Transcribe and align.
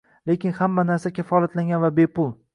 Lekin 0.29 0.55
hamma 0.59 0.85
narsa 0.91 1.13
kafolatlangan 1.21 1.87
va 1.87 1.95
bepul» 2.01 2.35